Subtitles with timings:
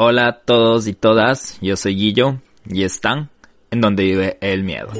[0.00, 3.30] Hola a todos y todas, yo soy Guillo y están
[3.72, 4.92] en donde vive el miedo.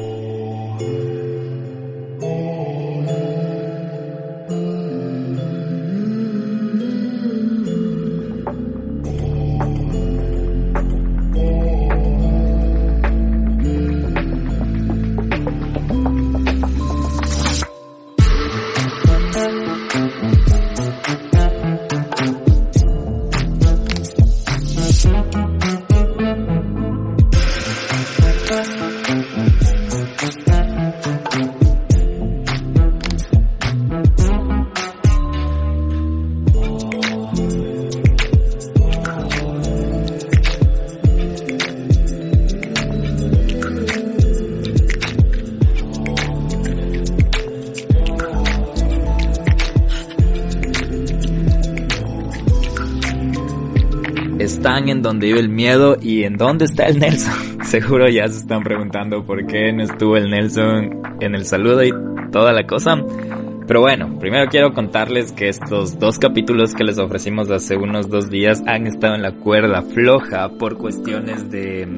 [55.18, 57.58] Donde vive el miedo y en dónde está el Nelson.
[57.64, 61.91] Seguro ya se están preguntando por qué no estuvo el Nelson en el saludo y
[62.30, 63.02] toda la cosa.
[63.66, 68.30] Pero bueno, primero quiero contarles que estos dos capítulos que les ofrecimos hace unos dos
[68.30, 71.89] días han estado en la cuerda floja por cuestiones de,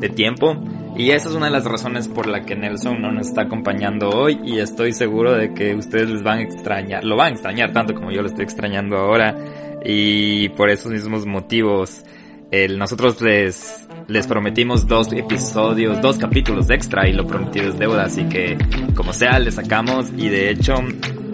[0.00, 0.56] de tiempo.
[0.96, 4.10] Y esa es una de las razones por la que Nelson no nos está acompañando
[4.10, 7.72] hoy y estoy seguro de que ustedes les van a extrañar, lo van a extrañar
[7.72, 9.36] tanto como yo lo estoy extrañando ahora
[9.84, 12.02] y por esos mismos motivos
[12.50, 18.04] el, nosotros les, les prometimos dos episodios, dos capítulos extra y lo prometido es deuda,
[18.04, 18.56] así que
[18.94, 20.10] como sea, le sacamos.
[20.16, 20.74] Y de hecho,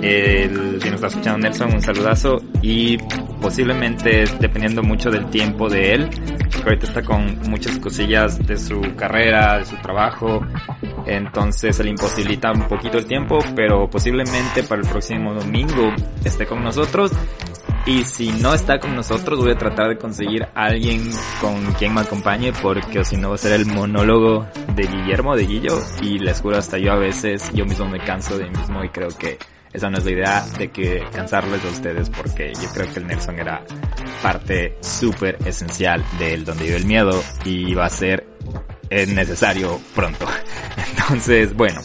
[0.00, 2.38] el, si nos está escuchando Nelson, un saludazo.
[2.62, 2.96] Y
[3.40, 6.08] posiblemente dependiendo mucho del tiempo de él,
[6.52, 10.46] porque ahorita está con muchas cosillas de su carrera, de su trabajo,
[11.06, 15.92] entonces se le imposibilita un poquito el tiempo, pero posiblemente para el próximo domingo
[16.24, 17.10] esté con nosotros
[17.86, 21.94] y si no está con nosotros, voy a tratar de conseguir a alguien con quien
[21.94, 26.18] me acompañe, porque si no va a ser el monólogo de Guillermo, de Guillo, y
[26.18, 29.08] les juro hasta yo a veces, yo mismo me canso de mí mismo y creo
[29.08, 29.38] que
[29.72, 33.06] esa no es la idea de que cansarles a ustedes, porque yo creo que el
[33.06, 33.64] Nelson era
[34.22, 38.26] parte súper esencial del donde vive el miedo y va a ser
[38.90, 40.26] necesario pronto.
[40.90, 41.80] Entonces, bueno,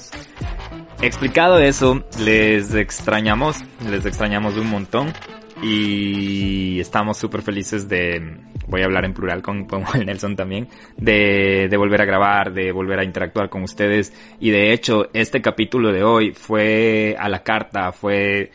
[1.01, 5.13] explicado eso, les extrañamos, les extrañamos un montón
[5.61, 8.37] y estamos súper felices de,
[8.67, 12.71] voy a hablar en plural con, con Nelson también, de, de volver a grabar, de
[12.71, 14.13] volver a interactuar con ustedes.
[14.39, 18.51] Y de hecho este capítulo de hoy fue a la carta, fue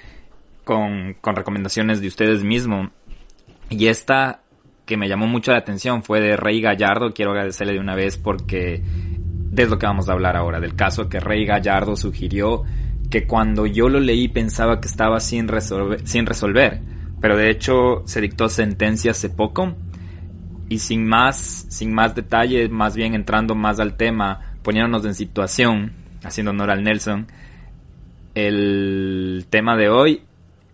[0.65, 2.91] con, con recomendaciones de ustedes mismos
[3.69, 4.41] y esta
[4.85, 8.19] que me llamó mucho la atención fue de Rey Gallardo, quiero agradecerle de una vez
[8.19, 12.65] porque de lo que vamos a hablar ahora, del caso que Rey Gallardo sugirió
[13.13, 16.81] que cuando yo lo leí pensaba que estaba sin resolver, sin resolver,
[17.21, 19.77] pero de hecho se dictó sentencia hace poco
[20.71, 25.93] y sin más, sin más detalles, más bien entrando más al tema, poniéndonos en situación,
[26.25, 27.27] haciendo honor al Nelson,
[28.35, 30.23] el tema de hoy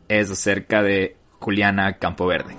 [0.06, 2.54] es acerca de Juliana Campoverde.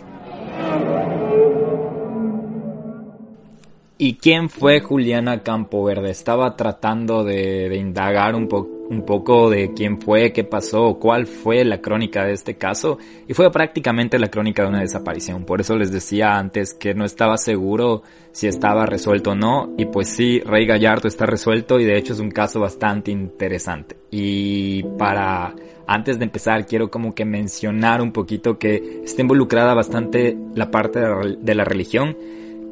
[3.98, 6.10] ¿Y quién fue Juliana Campoverde?
[6.10, 11.28] Estaba tratando de, de indagar un, po un poco de quién fue, qué pasó, cuál
[11.28, 12.98] fue la crónica de este caso.
[13.28, 15.46] Y fue prácticamente la crónica de una desaparición.
[15.46, 18.02] Por eso les decía antes que no estaba seguro
[18.32, 19.74] si estaba resuelto o no.
[19.78, 23.96] Y pues sí, Rey Gallardo está resuelto y de hecho es un caso bastante interesante.
[24.10, 25.54] Y para
[25.86, 31.00] antes de empezar quiero como que mencionar un poquito que está involucrada bastante la parte
[31.00, 32.16] de la religión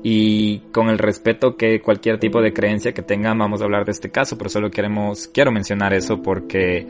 [0.03, 3.91] y con el respeto que cualquier tipo de creencia que tengan vamos a hablar de
[3.91, 6.87] este caso, pero solo queremos, quiero mencionar eso porque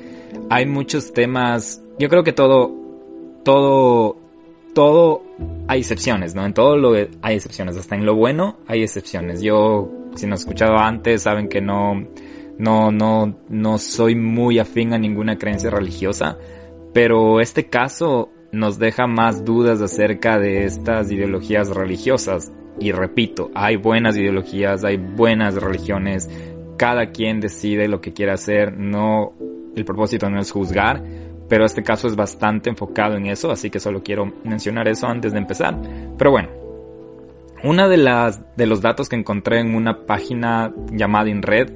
[0.50, 2.74] hay muchos temas, yo creo que todo,
[3.44, 4.18] todo,
[4.74, 5.24] todo
[5.68, 6.46] hay excepciones, ¿no?
[6.46, 9.42] En todo lo hay excepciones, hasta en lo bueno hay excepciones.
[9.42, 12.08] Yo, si no he escuchado antes, saben que no,
[12.58, 16.38] no, no, no soy muy afín a ninguna creencia religiosa,
[16.94, 23.76] pero este caso nos deja más dudas acerca de estas ideologías religiosas y repito, hay
[23.76, 26.30] buenas ideologías, hay buenas religiones,
[26.78, 29.34] cada quien decide lo que quiere hacer, no,
[29.76, 31.04] el propósito no es juzgar,
[31.50, 35.32] pero este caso es bastante enfocado en eso, así que solo quiero mencionar eso antes
[35.32, 35.78] de empezar.
[36.18, 36.50] Pero bueno,
[37.64, 41.72] una de las, de los datos que encontré en una página llamada InRed,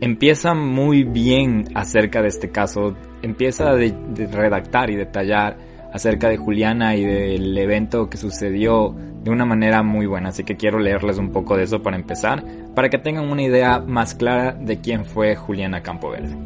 [0.00, 3.94] empieza muy bien acerca de este caso, empieza a de
[4.30, 5.56] redactar y detallar
[5.92, 10.56] acerca de Juliana y del evento que sucedió de una manera muy buena, así que
[10.56, 12.44] quiero leerles un poco de eso para empezar,
[12.74, 16.36] para que tengan una idea más clara de quién fue Juliana Campoverde.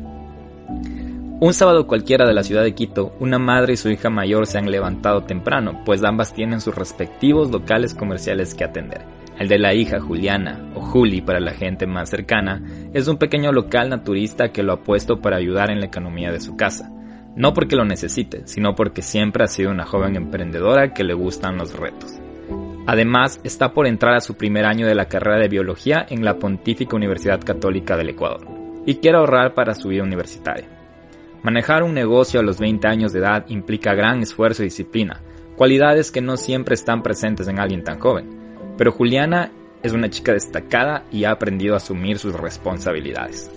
[1.38, 4.56] Un sábado cualquiera de la ciudad de Quito, una madre y su hija mayor se
[4.56, 9.02] han levantado temprano, pues ambas tienen sus respectivos locales comerciales que atender.
[9.38, 12.62] El de la hija Juliana, o Juli para la gente más cercana,
[12.94, 16.40] es un pequeño local naturista que lo ha puesto para ayudar en la economía de
[16.40, 16.90] su casa.
[17.36, 21.58] No porque lo necesite, sino porque siempre ha sido una joven emprendedora que le gustan
[21.58, 22.18] los retos.
[22.86, 26.38] Además, está por entrar a su primer año de la carrera de biología en la
[26.38, 28.46] Pontífica Universidad Católica del Ecuador,
[28.86, 30.66] y quiere ahorrar para su vida universitaria.
[31.42, 35.20] Manejar un negocio a los 20 años de edad implica gran esfuerzo y disciplina,
[35.56, 38.30] cualidades que no siempre están presentes en alguien tan joven.
[38.78, 39.50] Pero Juliana
[39.82, 43.50] es una chica destacada y ha aprendido a asumir sus responsabilidades.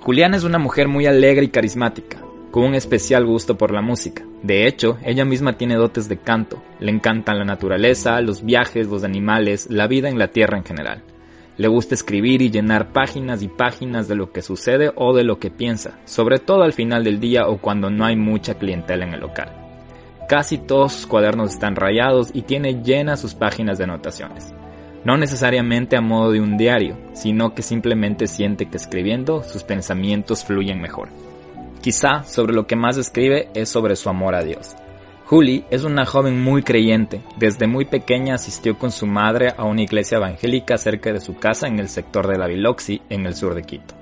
[0.00, 2.18] Juliana es una mujer muy alegre y carismática,
[2.56, 4.24] con un especial gusto por la música.
[4.42, 9.04] De hecho, ella misma tiene dotes de canto, le encantan la naturaleza, los viajes, los
[9.04, 11.02] animales, la vida en la tierra en general.
[11.58, 15.38] Le gusta escribir y llenar páginas y páginas de lo que sucede o de lo
[15.38, 19.12] que piensa, sobre todo al final del día o cuando no hay mucha clientela en
[19.12, 19.52] el local.
[20.26, 24.54] Casi todos sus cuadernos están rayados y tiene llenas sus páginas de anotaciones.
[25.04, 30.42] No necesariamente a modo de un diario, sino que simplemente siente que escribiendo sus pensamientos
[30.42, 31.10] fluyen mejor.
[31.86, 34.74] Quizá sobre lo que más escribe es sobre su amor a Dios.
[35.26, 37.22] Julie es una joven muy creyente.
[37.36, 41.68] Desde muy pequeña asistió con su madre a una iglesia evangélica cerca de su casa
[41.68, 43.94] en el sector de la Biloxi, en el sur de Quito.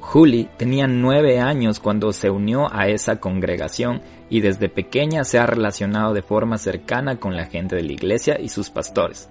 [0.00, 5.46] Julie tenía nueve años cuando se unió a esa congregación y desde pequeña se ha
[5.46, 9.30] relacionado de forma cercana con la gente de la iglesia y sus pastores.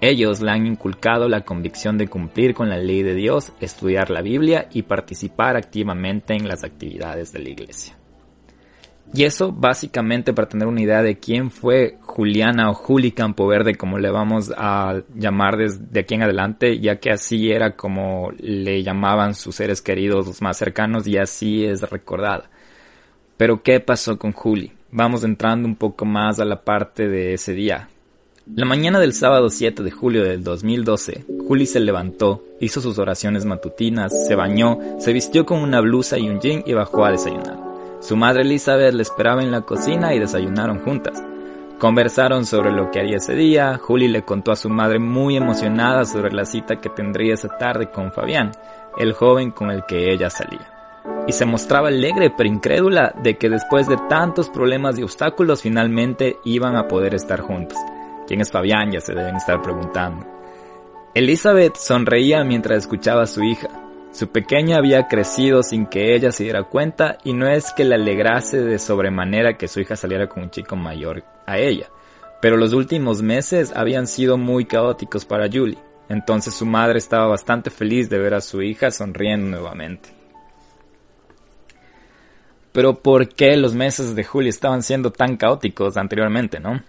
[0.00, 4.20] Ellos le han inculcado la convicción de cumplir con la ley de Dios, estudiar la
[4.20, 7.96] Biblia y participar activamente en las actividades de la iglesia.
[9.14, 13.98] Y eso básicamente para tener una idea de quién fue Juliana o Juli Campoverde, como
[13.98, 19.34] le vamos a llamar desde aquí en adelante, ya que así era como le llamaban
[19.34, 22.50] sus seres queridos, los más cercanos, y así es recordada.
[23.36, 24.72] Pero ¿qué pasó con Juli?
[24.90, 27.88] Vamos entrando un poco más a la parte de ese día.
[28.54, 33.44] La mañana del sábado 7 de julio del 2012, Juli se levantó, hizo sus oraciones
[33.44, 37.58] matutinas, se bañó, se vistió con una blusa y un jean y bajó a desayunar.
[38.00, 41.20] Su madre Elizabeth le esperaba en la cocina y desayunaron juntas.
[41.80, 46.04] Conversaron sobre lo que haría ese día, Juli le contó a su madre muy emocionada
[46.04, 48.52] sobre la cita que tendría esa tarde con Fabián,
[48.96, 50.70] el joven con el que ella salía.
[51.26, 56.36] Y se mostraba alegre pero incrédula de que después de tantos problemas y obstáculos finalmente
[56.44, 57.76] iban a poder estar juntos.
[58.26, 58.90] ¿Quién es Fabián?
[58.90, 60.26] Ya se deben estar preguntando.
[61.14, 63.68] Elizabeth sonreía mientras escuchaba a su hija.
[64.12, 67.96] Su pequeña había crecido sin que ella se diera cuenta y no es que le
[67.96, 71.88] alegrase de sobremanera que su hija saliera con un chico mayor a ella,
[72.40, 77.68] pero los últimos meses habían sido muy caóticos para Julie, entonces su madre estaba bastante
[77.68, 80.08] feliz de ver a su hija sonriendo nuevamente.
[82.72, 86.82] Pero ¿por qué los meses de Julie estaban siendo tan caóticos anteriormente, no?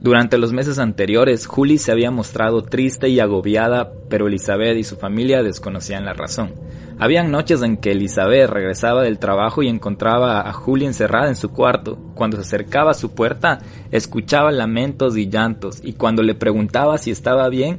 [0.00, 4.96] Durante los meses anteriores, Julie se había mostrado triste y agobiada, pero Elizabeth y su
[4.96, 6.52] familia desconocían la razón.
[6.98, 11.50] Habían noches en que Elizabeth regresaba del trabajo y encontraba a Julie encerrada en su
[11.50, 11.98] cuarto.
[12.14, 13.60] Cuando se acercaba a su puerta,
[13.90, 17.78] escuchaba lamentos y llantos, y cuando le preguntaba si estaba bien,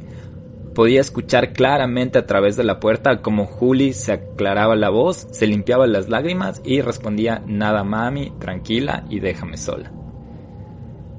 [0.74, 5.48] podía escuchar claramente a través de la puerta como Julie se aclaraba la voz, se
[5.48, 9.97] limpiaba las lágrimas y respondía nada mami, tranquila y déjame sola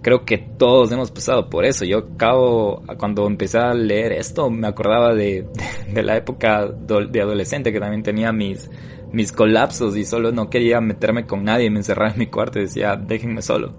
[0.09, 1.85] creo que todos hemos pasado por eso.
[1.85, 5.47] Yo acabo, cuando empecé a leer esto, me acordaba de,
[5.93, 8.71] de, la época de adolescente que también tenía mis,
[9.13, 12.63] mis colapsos y solo no quería meterme con nadie, me encerraba en mi cuarto y
[12.63, 13.75] decía, déjenme solo.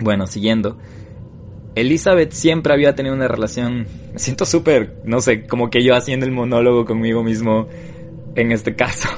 [0.00, 0.78] Bueno, siguiendo.
[1.76, 6.26] Elizabeth siempre había tenido una relación, me siento súper, no sé, como que yo haciendo
[6.26, 7.68] el monólogo conmigo mismo
[8.34, 9.08] en este caso.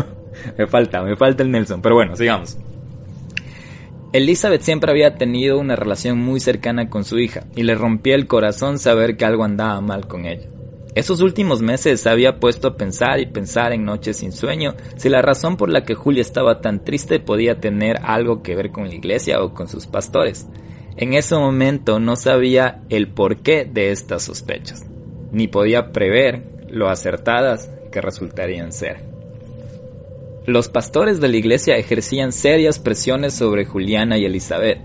[0.56, 2.56] me falta, me falta el Nelson, pero bueno, sigamos.
[4.12, 8.26] Elizabeth siempre había tenido una relación muy cercana con su hija y le rompía el
[8.26, 10.48] corazón saber que algo andaba mal con ella.
[10.94, 15.08] Esos últimos meses se había puesto a pensar y pensar en noches sin sueño si
[15.08, 18.86] la razón por la que Julia estaba tan triste podía tener algo que ver con
[18.86, 20.46] la iglesia o con sus pastores.
[20.98, 24.84] En ese momento no sabía el porqué de estas sospechas,
[25.30, 29.11] ni podía prever lo acertadas que resultarían ser.
[30.44, 34.80] Los pastores de la iglesia ejercían serias presiones sobre Juliana y Elizabeth,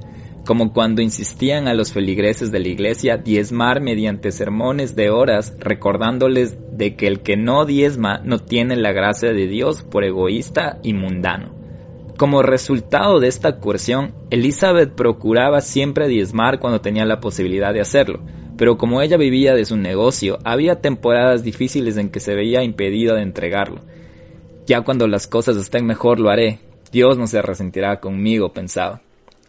[0.45, 6.57] como cuando insistían a los feligreses de la iglesia diezmar mediante sermones de horas, recordándoles
[6.77, 10.93] de que el que no diezma no tiene la gracia de Dios por egoísta y
[10.93, 11.55] mundano.
[12.17, 18.19] Como resultado de esta coerción, Elizabeth procuraba siempre diezmar cuando tenía la posibilidad de hacerlo,
[18.57, 23.15] pero como ella vivía de su negocio, había temporadas difíciles en que se veía impedida
[23.15, 23.81] de entregarlo
[24.67, 26.59] Ya cuando las cosas estén mejor lo haré.
[26.91, 28.99] Dios no se resentirá conmigo, pensaba.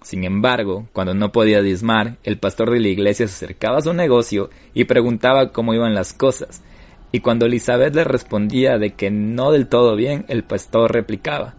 [0.01, 3.93] Sin embargo, cuando no podía diezmar, el pastor de la iglesia se acercaba a su
[3.93, 6.63] negocio y preguntaba cómo iban las cosas.
[7.11, 11.57] Y cuando Elizabeth le respondía de que no del todo bien, el pastor replicaba,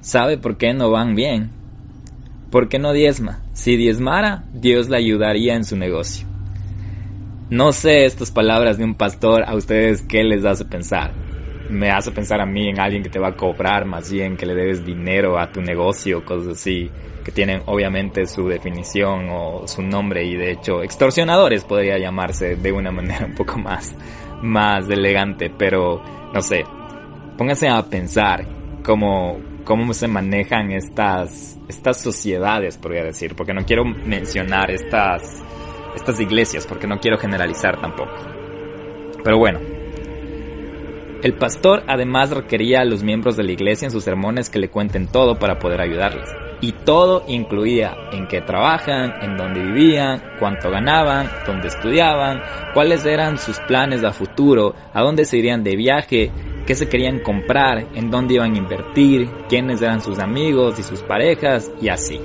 [0.00, 1.50] ¿sabe por qué no van bien?
[2.50, 3.42] ¿Por qué no diezma?
[3.52, 6.26] Si diezmara, Dios le ayudaría en su negocio.
[7.50, 11.21] No sé estas palabras de un pastor a ustedes qué les hace pensar.
[11.72, 14.46] Me hace pensar a mí en alguien que te va a cobrar más bien que
[14.46, 16.90] le debes dinero a tu negocio, cosas así
[17.22, 22.72] que tienen obviamente su definición o su nombre y de hecho extorsionadores podría llamarse de
[22.72, 23.94] una manera un poco más,
[24.42, 26.02] más elegante, pero
[26.32, 26.64] no sé,
[27.36, 28.46] pónganse a pensar
[28.84, 35.42] cómo, cómo se manejan estas, estas sociedades, podría decir, porque no quiero mencionar estas,
[35.94, 38.12] estas iglesias, porque no quiero generalizar tampoco.
[39.22, 39.60] Pero bueno,
[41.22, 44.70] el pastor además requería a los miembros de la iglesia en sus sermones que le
[44.70, 46.28] cuenten todo para poder ayudarles
[46.62, 52.40] y todo incluía en qué trabajan, en dónde vivían, cuánto ganaban, dónde estudiaban,
[52.72, 56.30] cuáles eran sus planes a futuro, a dónde se irían de viaje,
[56.64, 61.02] qué se querían comprar, en dónde iban a invertir, quiénes eran sus amigos y sus
[61.02, 62.20] parejas y así.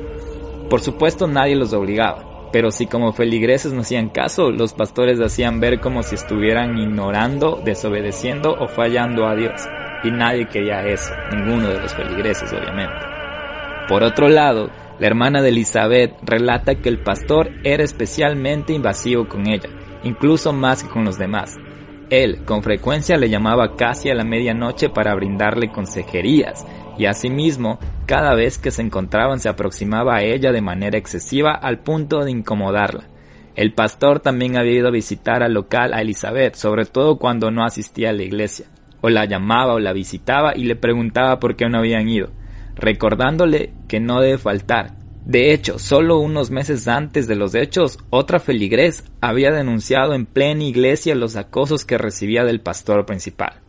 [0.70, 5.60] Por supuesto nadie los obligaba, pero si como feligreses no hacían caso, los pastores hacían
[5.60, 9.62] ver como si estuvieran ignorando, desobedeciendo o fallando a Dios.
[10.04, 13.06] Y nadie quería eso, ninguno de los feligreses obviamente.
[13.88, 19.48] Por otro lado, la hermana de Elizabeth relata que el pastor era especialmente invasivo con
[19.48, 19.70] ella,
[20.04, 21.56] incluso más que con los demás.
[22.10, 26.66] Él, con frecuencia, le llamaba casi a la medianoche para brindarle consejerías,
[26.98, 31.78] y asimismo, cada vez que se encontraban se aproximaba a ella de manera excesiva al
[31.78, 33.04] punto de incomodarla.
[33.56, 37.64] El pastor también había ido a visitar al local a Elizabeth, sobre todo cuando no
[37.64, 38.66] asistía a la iglesia,
[39.02, 42.32] o la llamaba o la visitaba y le preguntaba por qué no habían ido
[42.78, 44.94] recordándole que no debe faltar.
[45.26, 50.64] De hecho, solo unos meses antes de los hechos, otra feligrés había denunciado en plena
[50.64, 53.60] iglesia los acosos que recibía del pastor principal,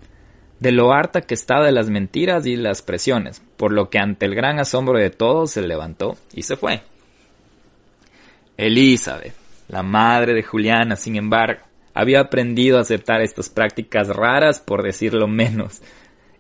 [0.61, 4.27] de lo harta que estaba de las mentiras y las presiones, por lo que ante
[4.27, 6.83] el gran asombro de todos se levantó y se fue.
[8.57, 9.35] Elizabeth,
[9.69, 11.61] la madre de Juliana, sin embargo,
[11.95, 15.81] había aprendido a aceptar estas prácticas raras, por decirlo menos,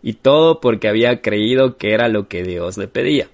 [0.03, 3.29] y todo porque había creído que era lo que Dios le pedía.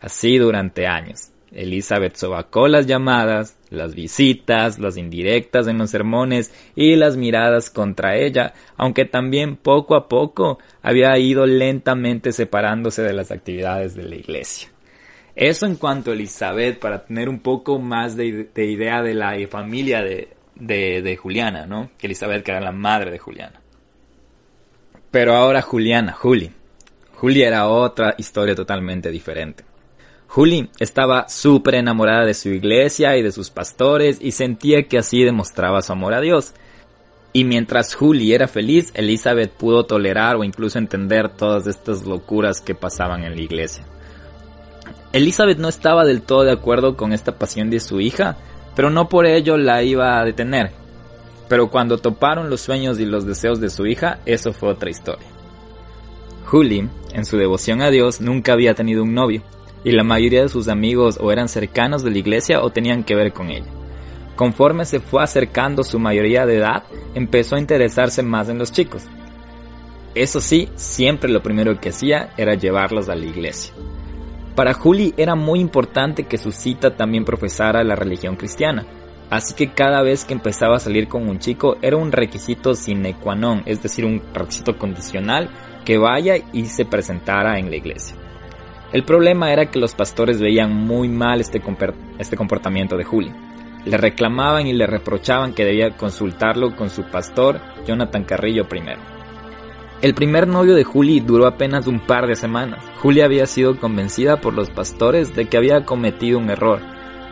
[0.00, 1.31] Así durante años.
[1.54, 8.16] Elizabeth sobacó las llamadas, las visitas, las indirectas en los sermones y las miradas contra
[8.16, 14.16] ella, aunque también poco a poco había ido lentamente separándose de las actividades de la
[14.16, 14.68] iglesia.
[15.34, 20.02] Eso en cuanto a Elizabeth, para tener un poco más de, idea de la familia
[20.02, 21.90] de, de, Juliana, ¿no?
[21.98, 23.60] Que Elizabeth que era la madre de Juliana.
[25.10, 26.50] Pero ahora Juliana, Juli.
[27.14, 29.64] Juli era otra historia totalmente diferente.
[30.34, 35.22] Juli estaba súper enamorada de su iglesia y de sus pastores y sentía que así
[35.22, 36.54] demostraba su amor a Dios.
[37.34, 42.74] Y mientras Juli era feliz, Elizabeth pudo tolerar o incluso entender todas estas locuras que
[42.74, 43.84] pasaban en la iglesia.
[45.12, 48.38] Elizabeth no estaba del todo de acuerdo con esta pasión de su hija,
[48.74, 50.70] pero no por ello la iba a detener.
[51.50, 55.28] Pero cuando toparon los sueños y los deseos de su hija, eso fue otra historia.
[56.46, 59.42] Julie, en su devoción a Dios, nunca había tenido un novio,
[59.84, 63.14] y la mayoría de sus amigos o eran cercanos de la iglesia o tenían que
[63.14, 63.70] ver con ella.
[64.36, 66.84] Conforme se fue acercando su mayoría de edad,
[67.14, 69.04] empezó a interesarse más en los chicos.
[70.14, 73.72] Eso sí, siempre lo primero que hacía era llevarlos a la iglesia.
[74.54, 78.86] Para Julie era muy importante que su cita también profesara la religión cristiana,
[79.32, 83.14] Así que cada vez que empezaba a salir con un chico era un requisito sine
[83.14, 85.48] qua non, es decir, un requisito condicional
[85.86, 88.14] que vaya y se presentara en la iglesia.
[88.92, 91.62] El problema era que los pastores veían muy mal este,
[92.18, 93.34] este comportamiento de Julie.
[93.84, 99.00] Le reclamaban y le reprochaban que debía consultarlo con su pastor, Jonathan Carrillo primero.
[100.02, 102.84] El primer novio de Julie duró apenas un par de semanas.
[103.00, 106.80] Julie había sido convencida por los pastores de que había cometido un error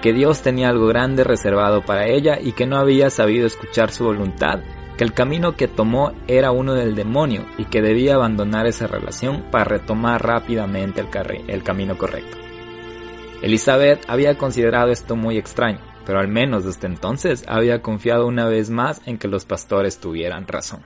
[0.00, 4.04] que Dios tenía algo grande reservado para ella y que no había sabido escuchar su
[4.04, 4.60] voluntad,
[5.00, 9.50] que el camino que tomó era uno del demonio y que debía abandonar esa relación
[9.50, 11.02] para retomar rápidamente
[11.48, 12.36] el, camino correcto.
[13.40, 18.68] Elizabeth había considerado esto muy extraño, pero al menos desde entonces había confiado una vez
[18.68, 20.84] más en que los pastores tuvieran razón.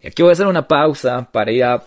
[0.00, 1.82] Y aquí voy a hacer una pausa para ir a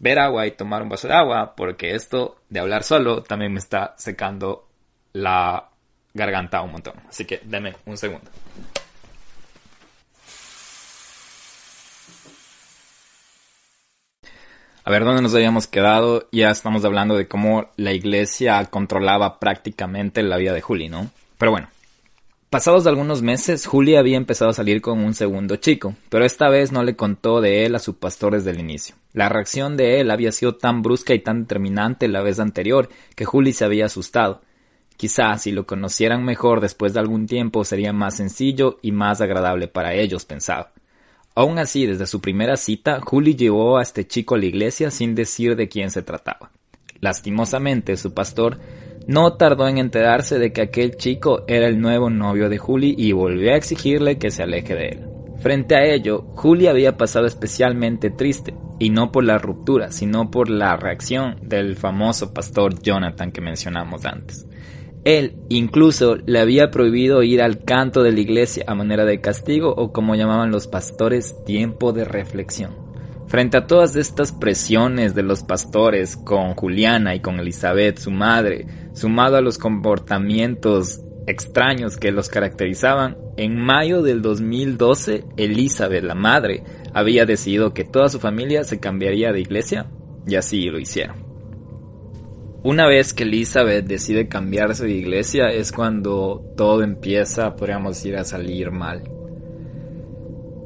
[0.00, 3.60] ver agua y tomar un vaso de agua, porque esto de hablar solo también me
[3.60, 4.66] está secando
[5.12, 5.68] la
[6.12, 6.94] garganta un montón.
[7.08, 8.28] Así que deme un segundo.
[14.86, 16.28] A ver dónde nos habíamos quedado.
[16.30, 21.10] Ya estamos hablando de cómo la iglesia controlaba prácticamente la vida de Juli, ¿no?
[21.38, 21.68] Pero bueno.
[22.50, 26.70] Pasados algunos meses, Juli había empezado a salir con un segundo chico, pero esta vez
[26.70, 28.94] no le contó de él a su pastor desde el inicio.
[29.12, 33.24] La reacción de él había sido tan brusca y tan determinante la vez anterior que
[33.24, 34.40] Juli se había asustado.
[34.96, 39.66] Quizá si lo conocieran mejor después de algún tiempo sería más sencillo y más agradable
[39.66, 40.70] para ellos, pensaba.
[41.38, 45.14] Aún así, desde su primera cita, Juli llevó a este chico a la iglesia sin
[45.14, 46.50] decir de quién se trataba.
[47.00, 48.58] Lastimosamente, su pastor
[49.06, 53.12] no tardó en enterarse de que aquel chico era el nuevo novio de Juli y
[53.12, 55.06] volvió a exigirle que se aleje de él.
[55.38, 60.48] Frente a ello, Juli había pasado especialmente triste, y no por la ruptura, sino por
[60.48, 64.46] la reacción del famoso pastor Jonathan que mencionamos antes.
[65.06, 69.72] Él incluso le había prohibido ir al canto de la iglesia a manera de castigo
[69.72, 72.72] o como llamaban los pastores, tiempo de reflexión.
[73.28, 78.66] Frente a todas estas presiones de los pastores con Juliana y con Elizabeth, su madre,
[78.94, 86.64] sumado a los comportamientos extraños que los caracterizaban, en mayo del 2012 Elizabeth, la madre,
[86.92, 89.86] había decidido que toda su familia se cambiaría de iglesia
[90.26, 91.25] y así lo hicieron.
[92.66, 98.24] Una vez que Elizabeth decide cambiarse de iglesia es cuando todo empieza, podríamos decir, a
[98.24, 99.04] salir mal.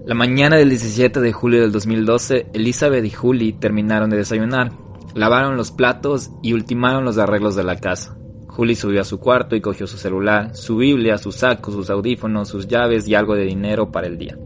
[0.06, 4.72] La mañana del 17 de julio del 2012, Elizabeth y Julie terminaron de desayunar,
[5.12, 8.16] lavaron los platos y ultimaron los arreglos de la casa.
[8.46, 12.48] Julie subió a su cuarto y cogió su celular, su Biblia, su saco, sus audífonos,
[12.48, 14.38] sus llaves y algo de dinero para el día.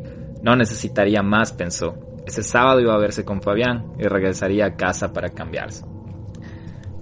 [0.42, 1.94] No necesitaría más, pensó.
[2.26, 5.84] Ese sábado iba a verse con Fabián y regresaría a casa para cambiarse.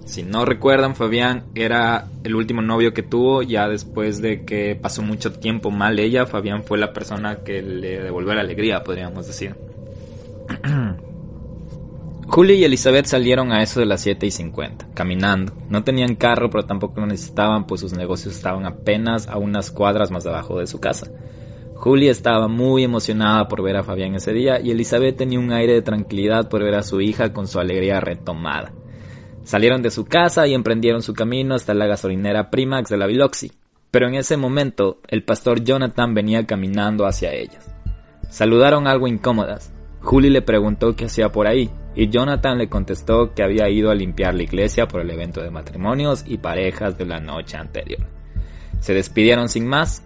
[0.05, 5.01] Si no recuerdan, Fabián era el último novio que tuvo, ya después de que pasó
[5.01, 9.55] mucho tiempo mal ella, Fabián fue la persona que le devolvió la alegría, podríamos decir.
[12.27, 15.53] Julie y Elizabeth salieron a eso de las 7 y 50, caminando.
[15.69, 20.09] No tenían carro, pero tampoco lo necesitaban, pues sus negocios estaban apenas a unas cuadras
[20.09, 21.11] más abajo de su casa.
[21.75, 25.73] Julie estaba muy emocionada por ver a Fabián ese día y Elizabeth tenía un aire
[25.73, 28.71] de tranquilidad por ver a su hija con su alegría retomada.
[29.43, 33.51] Salieron de su casa y emprendieron su camino hasta la gasolinera Primax de la Biloxi.
[33.91, 37.69] Pero en ese momento, el pastor Jonathan venía caminando hacia ellas.
[38.29, 39.71] Saludaron algo incómodas.
[39.99, 43.95] Julie le preguntó qué hacía por ahí, y Jonathan le contestó que había ido a
[43.95, 48.01] limpiar la iglesia por el evento de matrimonios y parejas de la noche anterior.
[48.79, 50.03] Se despidieron sin más,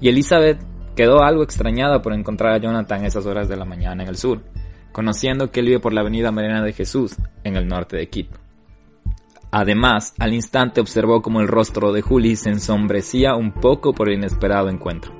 [0.00, 0.58] y Elizabeth
[0.96, 4.42] quedó algo extrañada por encontrar a Jonathan esas horas de la mañana en el sur,
[4.92, 8.47] conociendo que él vive por la avenida Mariana de Jesús, en el norte de Quito.
[9.50, 14.16] Además, al instante observó como el rostro de Julie se ensombrecía un poco por el
[14.16, 15.12] inesperado encuentro.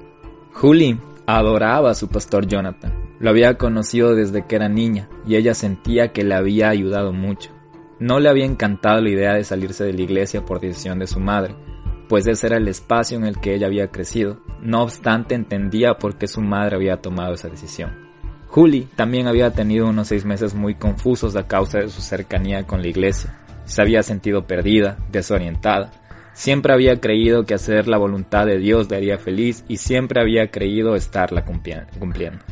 [0.53, 2.93] Julie adoraba a su pastor Jonathan.
[3.21, 7.51] Lo había conocido desde que era niña y ella sentía que le había ayudado mucho.
[7.99, 11.21] No le había encantado la idea de salirse de la iglesia por decisión de su
[11.21, 11.57] madre,
[12.09, 14.41] pues ese era el espacio en el que ella había crecido.
[14.61, 18.09] No obstante, entendía por qué su madre había tomado esa decisión.
[18.47, 22.83] Julie también había tenido unos seis meses muy confusos a causa de su cercanía con
[22.83, 23.39] la iglesia
[23.69, 25.93] se había sentido perdida, desorientada.
[26.33, 30.51] Siempre había creído que hacer la voluntad de Dios le haría feliz y siempre había
[30.51, 32.43] creído estarla cumpliendo.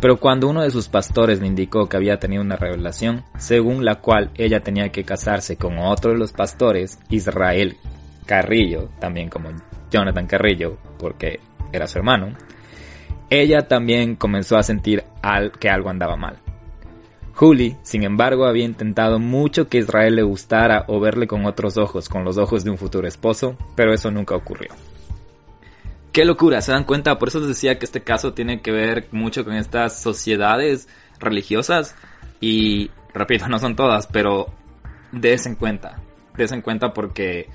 [0.00, 4.00] Pero cuando uno de sus pastores le indicó que había tenido una revelación, según la
[4.00, 7.76] cual ella tenía que casarse con otro de los pastores, Israel
[8.26, 9.50] Carrillo, también como
[9.90, 11.40] Jonathan Carrillo, porque
[11.72, 12.34] era su hermano,
[13.30, 15.04] ella también comenzó a sentir
[15.58, 16.36] que algo andaba mal.
[17.34, 22.08] Julie, sin embargo, había intentado mucho que Israel le gustara o verle con otros ojos,
[22.08, 24.70] con los ojos de un futuro esposo, pero eso nunca ocurrió.
[26.12, 27.18] Qué locura, ¿se dan cuenta?
[27.18, 31.96] Por eso les decía que este caso tiene que ver mucho con estas sociedades religiosas
[32.38, 34.52] y, repito, no son todas, pero
[35.10, 36.00] des en cuenta,
[36.36, 37.48] des en cuenta porque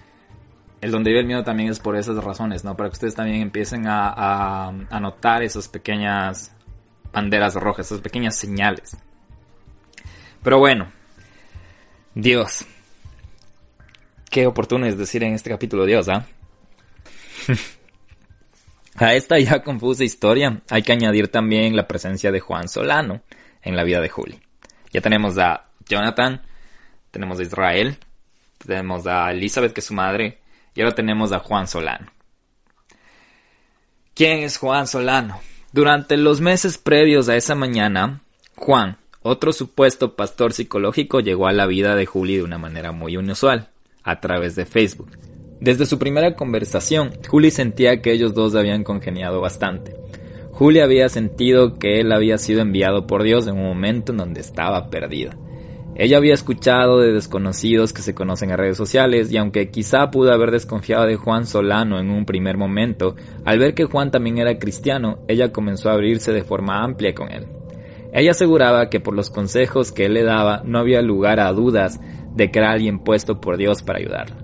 [0.82, 2.76] el donde vive el miedo también es por esas razones, ¿no?
[2.76, 6.52] Para que ustedes también empiecen a, a notar esas pequeñas
[7.14, 8.98] banderas rojas, esas pequeñas señales.
[10.48, 10.90] Pero bueno,
[12.16, 12.66] Dios.
[14.32, 16.26] Qué oportuno es decir en este capítulo Dios, ¿ah?
[18.96, 23.24] A esta ya confusa historia hay que añadir también la presencia de Juan Solano
[23.62, 24.40] en la vida de Julie.
[24.94, 26.42] Ya tenemos a Jonathan,
[27.12, 27.98] tenemos a Israel,
[28.66, 30.40] tenemos a Elizabeth, que es su madre,
[30.74, 32.10] y ahora tenemos a Juan Solano.
[34.16, 35.42] ¿Quién es Juan Solano?
[35.74, 38.22] Durante los meses previos a esa mañana,
[38.56, 43.16] Juan, otro supuesto pastor psicológico llegó a la vida de Julie de una manera muy
[43.16, 43.70] inusual,
[44.04, 45.10] a través de Facebook.
[45.60, 49.96] Desde su primera conversación, Julie sentía que ellos dos habían congeniado bastante.
[50.52, 54.40] Julie había sentido que él había sido enviado por Dios en un momento en donde
[54.40, 55.36] estaba perdida.
[55.96, 60.32] Ella había escuchado de desconocidos que se conocen en redes sociales y aunque quizá pudo
[60.32, 64.60] haber desconfiado de Juan Solano en un primer momento, al ver que Juan también era
[64.60, 67.57] cristiano, ella comenzó a abrirse de forma amplia con él.
[68.18, 72.00] Ella aseguraba que por los consejos que él le daba no había lugar a dudas
[72.34, 74.38] de que era alguien puesto por Dios para ayudarla.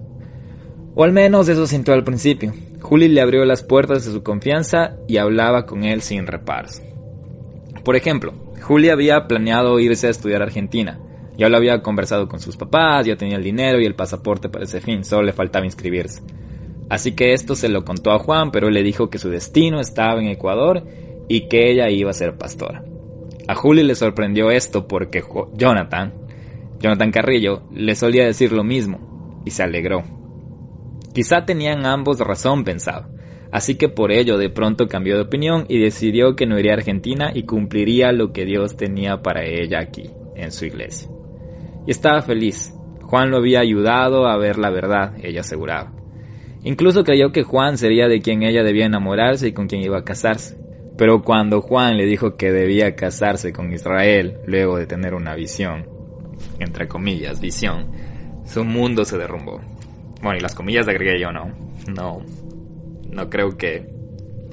[0.94, 2.54] O al menos eso sintió al principio.
[2.82, 6.84] Julie le abrió las puertas de su confianza y hablaba con él sin reparos.
[7.84, 11.00] Por ejemplo, Julie había planeado irse a estudiar a Argentina,
[11.36, 14.66] ya lo había conversado con sus papás, ya tenía el dinero y el pasaporte para
[14.66, 16.22] ese fin, solo le faltaba inscribirse.
[16.90, 20.22] Así que esto se lo contó a Juan, pero le dijo que su destino estaba
[20.22, 20.84] en Ecuador
[21.28, 22.84] y que ella iba a ser pastora.
[23.48, 26.14] A Julie le sorprendió esto porque Jonathan,
[26.80, 30.04] Jonathan Carrillo, le solía decir lo mismo y se alegró.
[31.14, 33.10] Quizá tenían ambos razón, pensaba.
[33.52, 36.76] Así que por ello de pronto cambió de opinión y decidió que no iría a
[36.78, 41.10] Argentina y cumpliría lo que Dios tenía para ella aquí, en su iglesia
[41.86, 42.74] y estaba feliz.
[43.02, 45.92] Juan lo había ayudado a ver la verdad, ella aseguraba.
[46.64, 50.04] Incluso creyó que Juan sería de quien ella debía enamorarse y con quien iba a
[50.04, 50.58] casarse.
[50.98, 55.88] Pero cuando Juan le dijo que debía casarse con Israel luego de tener una visión,
[56.60, 57.92] entre comillas, visión,
[58.46, 59.62] su mundo se derrumbó.
[60.22, 61.52] Bueno, y las comillas agregué yo, no.
[61.88, 62.22] No,
[63.10, 63.90] no creo que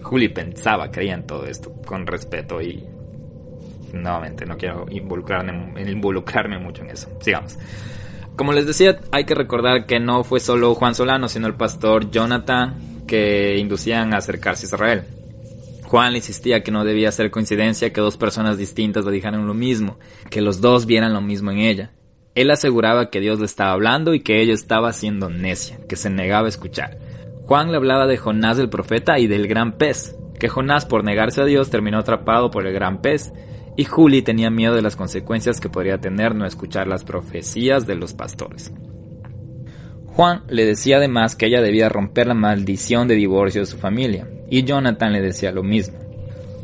[0.02, 2.84] Juli pensaba, creía en todo esto, con respeto y
[3.92, 7.08] nuevamente no quiero involucrarme, involucrarme mucho en eso.
[7.20, 7.58] Sigamos.
[8.36, 12.10] Como les decía, hay que recordar que no fue solo Juan Solano, sino el pastor
[12.10, 15.04] Jonathan que inducían a acercarse a Israel.
[15.90, 19.54] Juan le insistía que no debía ser coincidencia que dos personas distintas le dijeran lo
[19.54, 19.98] mismo,
[20.30, 21.90] que los dos vieran lo mismo en ella.
[22.36, 26.08] Él aseguraba que Dios le estaba hablando y que ella estaba siendo necia, que se
[26.08, 26.96] negaba a escuchar.
[27.44, 31.40] Juan le hablaba de Jonás el profeta y del gran pez, que Jonás por negarse
[31.40, 33.32] a Dios terminó atrapado por el gran pez
[33.76, 37.96] y Julie tenía miedo de las consecuencias que podría tener no escuchar las profecías de
[37.96, 38.72] los pastores.
[40.06, 44.28] Juan le decía además que ella debía romper la maldición de divorcio de su familia,
[44.50, 45.98] y Jonathan le decía lo mismo.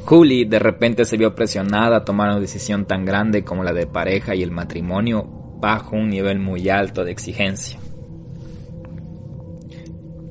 [0.04, 3.86] Julie de repente se vio presionada a tomar una decisión tan grande como la de
[3.86, 5.26] pareja y el matrimonio
[5.58, 7.78] bajo un nivel muy alto de exigencia.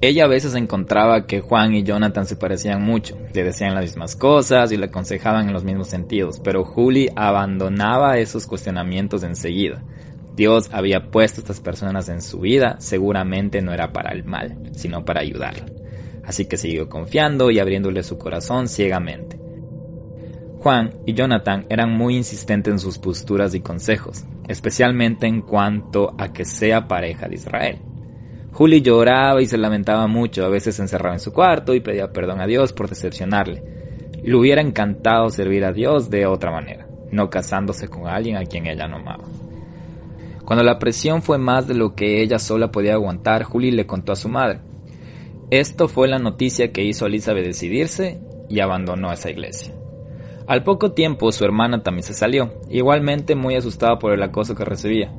[0.02, 4.16] Ella a veces encontraba que Juan y Jonathan se parecían mucho, le decían las mismas
[4.16, 9.82] cosas y le aconsejaban en los mismos sentidos, pero Julie abandonaba esos cuestionamientos enseguida.
[10.36, 14.58] Dios había puesto a estas personas en su vida, seguramente no era para el mal,
[14.74, 15.66] sino para ayudarla.
[16.26, 19.40] Así que siguió confiando y abriéndole su corazón ciegamente.
[20.60, 26.34] Juan y Jonathan eran muy insistentes en sus posturas y consejos, especialmente en cuanto a
[26.34, 27.80] que sea pareja de Israel.
[28.52, 32.12] Julie lloraba y se lamentaba mucho, a veces se encerraba en su cuarto y pedía
[32.12, 33.62] perdón a Dios por decepcionarle.
[34.24, 38.66] Le hubiera encantado servir a Dios de otra manera, no casándose con alguien a quien
[38.66, 39.26] ella no amaba.
[40.46, 44.14] Cuando la presión fue más de lo que ella sola podía aguantar, Julie le contó
[44.14, 44.62] a su madre.
[45.52, 49.74] Esto fue la noticia que hizo a Elizabeth decidirse y abandonó esa iglesia.
[50.48, 54.66] Al poco tiempo su hermana también se salió, igualmente muy asustada por el acoso que
[54.66, 55.12] recibía.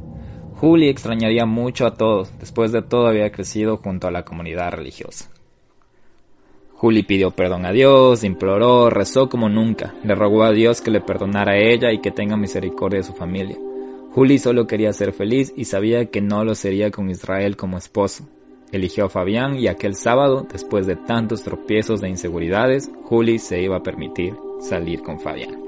[0.54, 5.30] Julie extrañaría mucho a todos, después de todo había crecido junto a la comunidad religiosa.
[6.74, 11.00] Julie pidió perdón a Dios, imploró, rezó como nunca, le rogó a Dios que le
[11.00, 13.56] perdonara a ella y que tenga misericordia de su familia.
[14.12, 18.26] Julie solo quería ser feliz y sabía que no lo sería con Israel como esposo.
[18.72, 23.76] Eligió a Fabián y aquel sábado, después de tantos tropiezos e inseguridades, Julie se iba
[23.76, 25.66] a permitir salir con Fabián.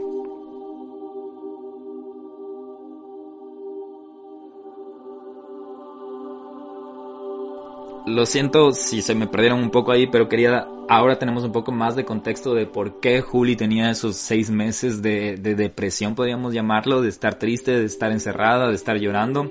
[8.09, 11.73] lo siento si se me perdieron un poco ahí, pero quería, ahora tenemos un poco
[11.73, 17.03] más de contexto de por qué Julie tenía esos seis meses de, depresión, podríamos llamarlo,
[17.03, 19.51] de estar triste, de estar encerrada, de estar llorando,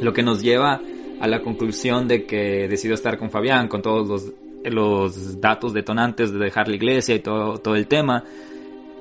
[0.00, 0.80] lo que nos lleva
[1.20, 4.32] a la conclusión de que decidió estar con Fabián, con todos los,
[4.64, 8.24] los datos detonantes de dejar la iglesia y todo, todo el tema,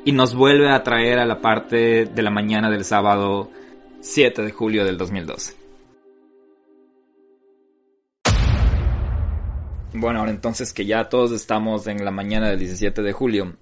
[0.05, 3.49] y nos vuelve a traer a la parte de la mañana del sábado
[4.01, 5.55] 7 de julio del 2012.
[9.93, 13.53] Bueno, ahora entonces que ya todos estamos en la mañana del 17 de julio,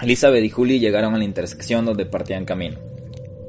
[0.00, 2.78] Elizabeth y Julie llegaron a la intersección donde partían camino.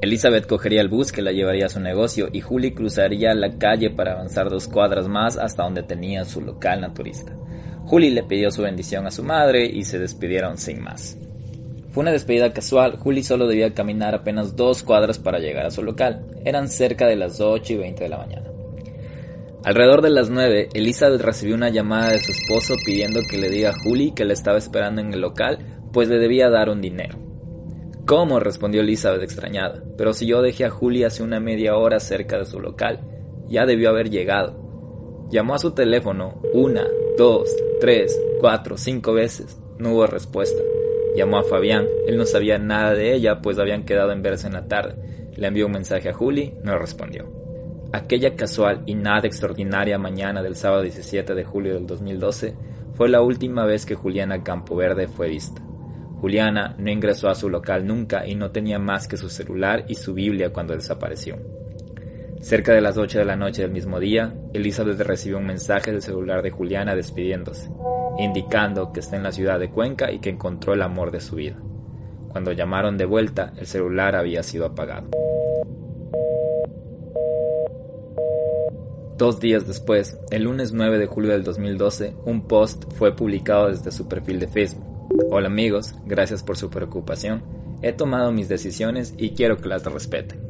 [0.06, 3.90] Elizabeth cogería el bus que la llevaría a su negocio y Julie cruzaría la calle
[3.90, 7.36] para avanzar dos cuadras más hasta donde tenía su local naturista.
[7.84, 11.18] Julie le pidió su bendición a su madre y se despidieron sin más.
[11.90, 15.82] Fue una despedida casual, Julie solo debía caminar apenas dos cuadras para llegar a su
[15.82, 16.24] local.
[16.44, 18.46] Eran cerca de las 8 y 20 de la mañana.
[19.64, 23.70] Alrededor de las 9, Elizabeth recibió una llamada de su esposo pidiendo que le diga
[23.70, 25.58] a Julie que la estaba esperando en el local
[25.92, 27.25] pues le debía dar un dinero.
[28.06, 28.38] ¿Cómo?
[28.38, 29.82] respondió Elizabeth extrañada.
[29.98, 33.00] Pero si yo dejé a Julie hace una media hora cerca de su local,
[33.48, 35.26] ya debió haber llegado.
[35.28, 36.86] Llamó a su teléfono una,
[37.18, 39.60] dos, tres, cuatro, cinco veces.
[39.78, 40.62] No hubo respuesta.
[41.16, 41.88] Llamó a Fabián.
[42.06, 44.94] Él no sabía nada de ella, pues habían quedado en verse en la tarde.
[45.34, 47.26] Le envió un mensaje a Julie, no respondió.
[47.92, 52.54] Aquella casual y nada extraordinaria mañana del sábado 17 de julio del 2012
[52.94, 55.65] fue la última vez que Juliana Campoverde fue vista.
[56.20, 59.96] Juliana no ingresó a su local nunca y no tenía más que su celular y
[59.96, 61.36] su Biblia cuando desapareció.
[62.40, 66.00] Cerca de las 8 de la noche del mismo día, Elizabeth recibió un mensaje del
[66.00, 67.70] celular de Juliana despidiéndose,
[68.18, 71.36] indicando que está en la ciudad de Cuenca y que encontró el amor de su
[71.36, 71.56] vida.
[72.30, 75.08] Cuando llamaron de vuelta, el celular había sido apagado.
[79.18, 83.90] Dos días después, el lunes 9 de julio del 2012, un post fue publicado desde
[83.90, 87.42] su perfil de Facebook Hola amigos, gracias por su preocupación.
[87.80, 90.40] He tomado mis decisiones y quiero que las respeten.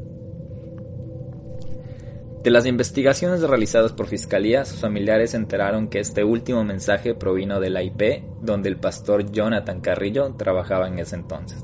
[2.42, 7.70] De las investigaciones realizadas por Fiscalía, sus familiares enteraron que este último mensaje provino de
[7.70, 11.62] la IP donde el pastor Jonathan Carrillo trabajaba en ese entonces.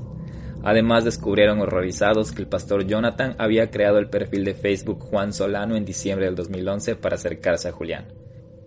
[0.61, 5.75] Además descubrieron horrorizados que el pastor Jonathan había creado el perfil de Facebook Juan Solano
[5.75, 8.22] en diciembre del 2011 para acercarse a Julián.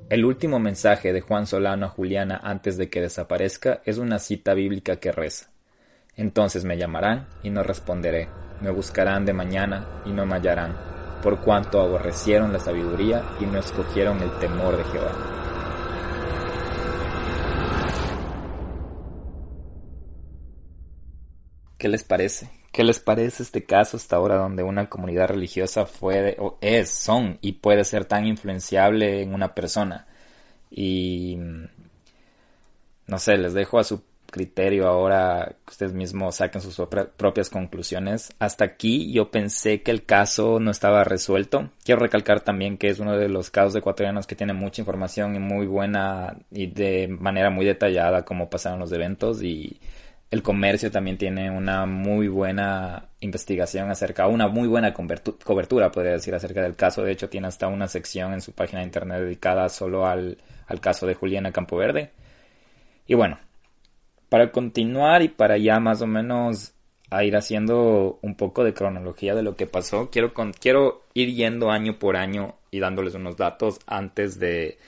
[0.08, 4.54] El último mensaje de Juan Solano a Juliana antes de que desaparezca es una cita
[4.54, 5.50] bíblica que reza.
[6.14, 8.28] Entonces me llamarán y no responderé,
[8.60, 10.76] me buscarán de mañana y no me hallarán,
[11.24, 15.12] por cuanto aborrecieron la sabiduría y no escogieron el temor de Jehová.
[21.76, 22.48] ¿Qué les parece?
[22.76, 27.38] ¿Qué les parece este caso hasta ahora donde una comunidad religiosa fue, o es, son
[27.40, 30.06] y puede ser tan influenciable en una persona?
[30.70, 31.38] Y
[33.06, 36.76] no sé, les dejo a su criterio ahora que ustedes mismos saquen sus
[37.16, 38.34] propias conclusiones.
[38.40, 41.70] Hasta aquí yo pensé que el caso no estaba resuelto.
[41.82, 45.38] Quiero recalcar también que es uno de los casos ecuatorianos que tiene mucha información y
[45.38, 49.80] muy buena y de manera muy detallada cómo pasaron los eventos y
[50.30, 56.34] el comercio también tiene una muy buena investigación acerca, una muy buena cobertura, podría decir,
[56.34, 57.02] acerca del caso.
[57.02, 60.80] De hecho, tiene hasta una sección en su página de internet dedicada solo al, al
[60.80, 62.10] caso de Juliana Campoverde.
[63.06, 63.38] Y bueno,
[64.28, 66.74] para continuar y para ya más o menos
[67.22, 72.00] ir haciendo un poco de cronología de lo que pasó, quiero, quiero ir yendo año
[72.00, 74.78] por año y dándoles unos datos antes de,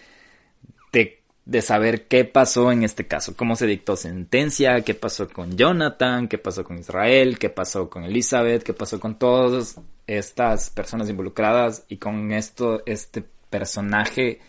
[1.48, 6.28] de saber qué pasó en este caso, cómo se dictó sentencia, qué pasó con Jonathan,
[6.28, 11.87] qué pasó con Israel, qué pasó con Elizabeth, qué pasó con todas estas personas involucradas
[11.88, 14.40] y con esto, este personaje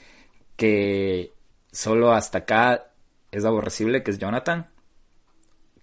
[0.57, 1.31] que
[1.71, 2.91] solo hasta acá
[3.31, 4.67] es aborrecible, que es Jonathan,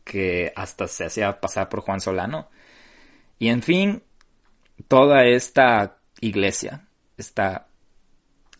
[0.05, 2.51] que hasta se hacía pasar por Juan Solano.
[3.39, 4.03] Y en fin,
[4.87, 7.66] toda esta iglesia, esta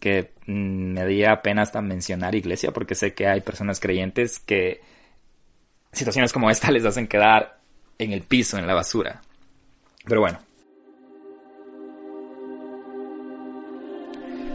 [0.01, 4.81] que mm, me di pena hasta mencionar iglesia porque sé que hay personas creyentes que
[5.93, 7.59] situaciones como esta les hacen quedar
[7.99, 9.23] en el piso, en la basura.
[10.05, 10.39] Pero bueno.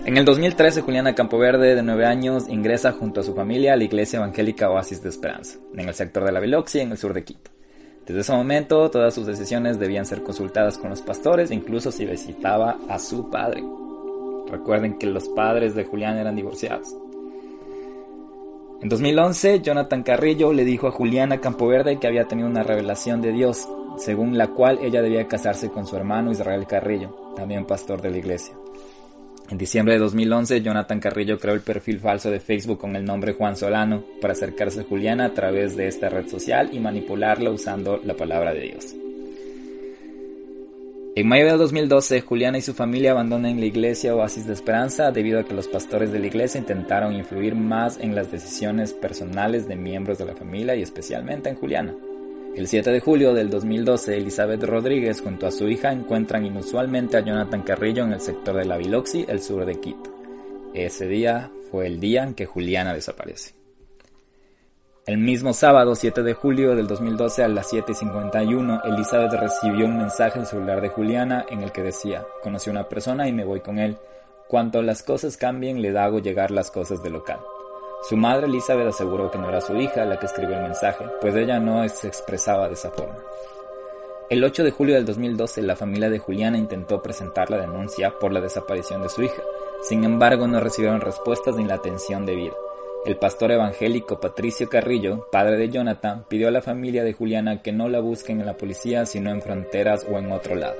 [0.03, 3.83] En el 2013, Juliana Campoverde, de 9 años, ingresa junto a su familia a la
[3.83, 7.23] iglesia evangélica Oasis de Esperanza, en el sector de la Biloxi, en el sur de
[7.23, 7.51] Quito.
[8.07, 12.79] Desde ese momento, todas sus decisiones debían ser consultadas con los pastores, incluso si visitaba
[12.89, 13.63] a su padre.
[14.51, 16.93] Recuerden que los padres de Julián eran divorciados.
[18.81, 23.31] En 2011, Jonathan Carrillo le dijo a Juliana Campoverde que había tenido una revelación de
[23.31, 28.11] Dios, según la cual ella debía casarse con su hermano Israel Carrillo, también pastor de
[28.11, 28.55] la iglesia.
[29.49, 33.33] En diciembre de 2011, Jonathan Carrillo creó el perfil falso de Facebook con el nombre
[33.33, 37.99] Juan Solano para acercarse a Juliana a través de esta red social y manipularla usando
[38.03, 38.95] la palabra de Dios.
[41.13, 45.41] En mayo de 2012, Juliana y su familia abandonan la iglesia Oasis de Esperanza debido
[45.41, 49.75] a que los pastores de la iglesia intentaron influir más en las decisiones personales de
[49.75, 51.93] miembros de la familia y especialmente en Juliana.
[52.55, 57.25] El 7 de julio del 2012, Elizabeth Rodríguez junto a su hija encuentran inusualmente a
[57.25, 60.15] Jonathan Carrillo en el sector de la Biloxi, el sur de Quito.
[60.73, 63.60] Ese día fue el día en que Juliana desaparece.
[65.07, 70.35] El mismo sábado 7 de julio del 2012 a las 7.51, Elizabeth recibió un mensaje
[70.35, 73.61] en el celular de Juliana en el que decía, conocí una persona y me voy
[73.61, 73.97] con él.
[74.47, 77.39] Cuanto las cosas cambien, le hago llegar las cosas del local.
[78.07, 81.35] Su madre Elizabeth aseguró que no era su hija la que escribió el mensaje, pues
[81.35, 83.17] ella no se expresaba de esa forma.
[84.29, 88.31] El 8 de julio del 2012, la familia de Juliana intentó presentar la denuncia por
[88.31, 89.41] la desaparición de su hija.
[89.81, 92.53] Sin embargo, no recibieron respuestas ni la atención debida.
[93.03, 97.71] El pastor evangélico Patricio Carrillo, padre de Jonathan, pidió a la familia de Juliana que
[97.71, 100.75] no la busquen en la policía sino en fronteras o en otro lado.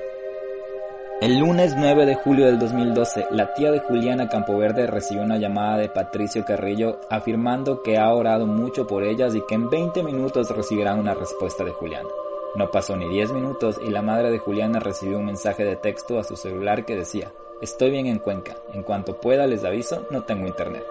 [1.19, 5.77] El lunes 9 de julio del 2012, la tía de Juliana Campoverde recibió una llamada
[5.77, 10.55] de Patricio Carrillo afirmando que ha orado mucho por ellas y que en 20 minutos
[10.55, 12.09] recibirán una respuesta de Juliana.
[12.53, 16.19] No pasó ni 10 minutos y la madre de Juliana recibió un mensaje de texto
[16.19, 17.31] a su celular que decía,
[17.63, 20.83] estoy bien en Cuenca, en cuanto pueda les aviso, no tengo internet.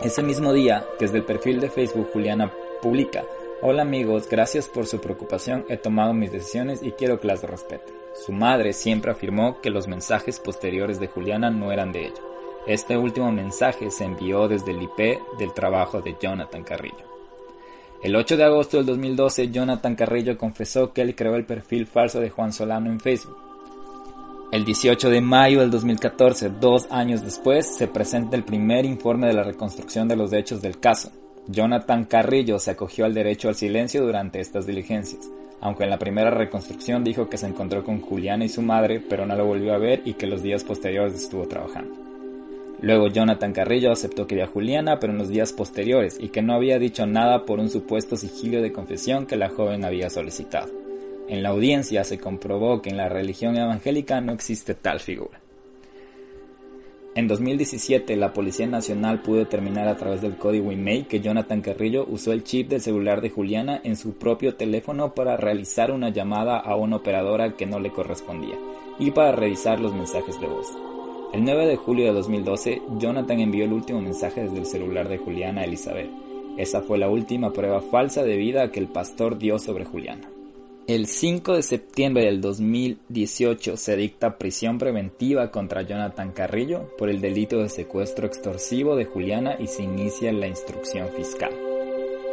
[0.00, 3.24] Ese mismo día, desde el perfil de Facebook Juliana publica,
[3.62, 7.94] hola amigos, gracias por su preocupación, he tomado mis decisiones y quiero que las respeten.
[8.14, 12.20] Su madre siempre afirmó que los mensajes posteriores de Juliana no eran de ella.
[12.66, 17.06] Este último mensaje se envió desde el IP del trabajo de Jonathan Carrillo.
[18.02, 22.20] El 8 de agosto del 2012, Jonathan Carrillo confesó que él creó el perfil falso
[22.20, 23.45] de Juan Solano en Facebook.
[24.52, 29.34] El 18 de mayo del 2014, dos años después, se presenta el primer informe de
[29.34, 31.10] la reconstrucción de los hechos del caso.
[31.48, 35.28] Jonathan Carrillo se acogió al derecho al silencio durante estas diligencias
[35.60, 39.26] aunque en la primera reconstrucción dijo que se encontró con Juliana y su madre, pero
[39.26, 41.94] no lo volvió a ver y que los días posteriores estuvo trabajando.
[42.82, 46.42] Luego Jonathan Carrillo aceptó que vio a Juliana, pero en los días posteriores, y que
[46.42, 50.85] no había dicho nada por un supuesto sigilio de confesión que la joven había solicitado.
[51.28, 55.40] En la audiencia se comprobó que en la religión evangélica no existe tal figura.
[57.16, 62.06] En 2017, la Policía Nacional pudo determinar a través del código email que Jonathan Carrillo
[62.06, 66.58] usó el chip del celular de Juliana en su propio teléfono para realizar una llamada
[66.58, 68.56] a una operadora que no le correspondía
[68.98, 70.66] y para revisar los mensajes de voz.
[71.32, 75.18] El 9 de julio de 2012, Jonathan envió el último mensaje desde el celular de
[75.18, 76.10] Juliana a Elizabeth.
[76.58, 80.35] Esa fue la última prueba falsa de vida que el pastor dio sobre Juliana.
[80.88, 87.20] El 5 de septiembre del 2018 se dicta prisión preventiva contra Jonathan Carrillo por el
[87.20, 91.50] delito de secuestro extorsivo de Juliana y se inicia la instrucción fiscal.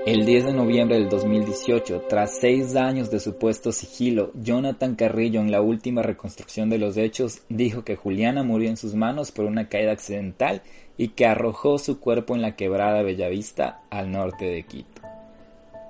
[0.06, 5.50] El 10 de noviembre del 2018, tras seis años de supuesto sigilo, Jonathan Carrillo en
[5.50, 9.68] la última reconstrucción de los hechos dijo que Juliana murió en sus manos por una
[9.68, 10.62] caída accidental
[10.96, 15.02] y que arrojó su cuerpo en la quebrada Bellavista al norte de Quito.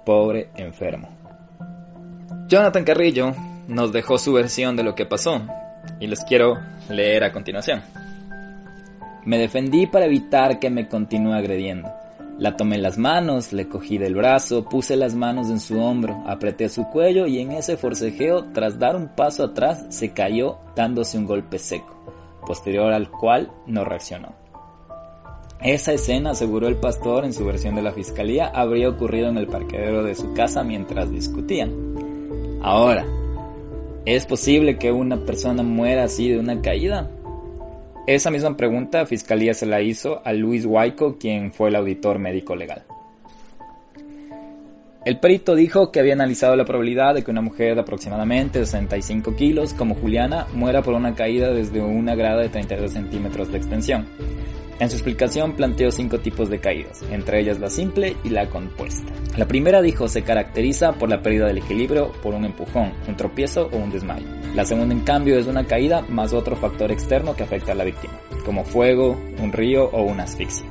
[0.05, 1.22] Pobre enfermo.
[2.47, 3.33] Jonathan Carrillo
[3.67, 5.41] nos dejó su versión de lo que pasó
[5.99, 7.81] y les quiero leer a continuación.
[9.25, 11.89] Me defendí para evitar que me continúe agrediendo.
[12.37, 16.67] La tomé las manos, le cogí del brazo, puse las manos en su hombro, apreté
[16.67, 21.25] su cuello y en ese forcejeo, tras dar un paso atrás, se cayó dándose un
[21.25, 21.95] golpe seco,
[22.45, 24.35] posterior al cual no reaccionó.
[25.61, 29.47] Esa escena, aseguró el pastor en su versión de la fiscalía, habría ocurrido en el
[29.47, 32.02] parqueadero de su casa mientras discutían.
[32.65, 33.05] Ahora,
[34.05, 37.11] ¿es posible que una persona muera así de una caída?
[38.07, 42.55] Esa misma pregunta Fiscalía se la hizo a Luis Huayco, quien fue el auditor médico
[42.55, 42.83] legal.
[45.03, 49.35] El perito dijo que había analizado la probabilidad de que una mujer de aproximadamente 65
[49.35, 54.07] kilos, como Juliana, muera por una caída desde una grada de 32 centímetros de extensión.
[54.79, 59.13] En su explicación planteó cinco tipos de caídas, entre ellas la simple y la compuesta.
[59.37, 63.69] La primera dijo se caracteriza por la pérdida del equilibrio, por un empujón, un tropiezo
[63.71, 64.25] o un desmayo.
[64.55, 67.83] La segunda en cambio es una caída más otro factor externo que afecta a la
[67.83, 68.13] víctima,
[68.45, 70.65] como fuego, un río o una asfixia.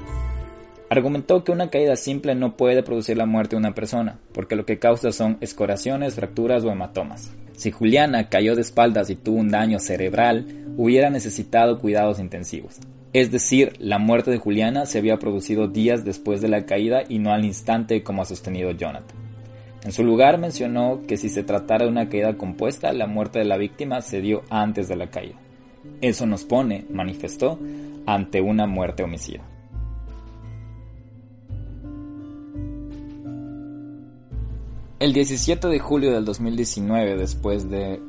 [0.91, 4.67] Argumentó que una caída simple no puede producir la muerte de una persona, porque lo
[4.67, 7.33] que causa son escoraciones, fracturas o hematomas.
[7.57, 12.79] Si Juliana cayó de espaldas y tuvo un daño cerebral, hubiera necesitado cuidados intensivos.
[13.13, 17.19] Es decir, la muerte de Juliana se había producido días después de la caída y
[17.19, 19.17] no al instante como ha sostenido Jonathan.
[19.85, 23.45] En su lugar mencionó que si se tratara de una caída compuesta, la muerte de
[23.45, 25.35] la víctima se dio antes de la caída.
[26.01, 27.59] Eso nos pone, manifestó,
[28.07, 29.43] ante una muerte homicida.
[35.01, 38.01] El 17 de julio del 2019, después de